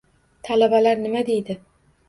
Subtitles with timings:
[0.47, 1.61] Talabalar nima deydi?